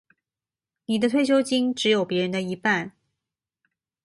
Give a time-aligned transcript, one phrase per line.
[0.87, 2.93] 你的退休金只有別人的一半